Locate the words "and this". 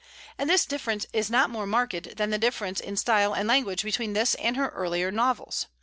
0.39-0.65